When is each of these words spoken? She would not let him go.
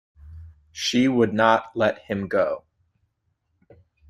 She 0.71 1.07
would 1.07 1.31
not 1.31 1.75
let 1.75 1.99
him 1.99 2.27
go. 2.27 2.63